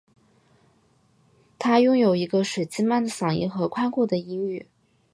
[1.59, 4.65] 她拥有一个水晶般的嗓音和宽阔的音域。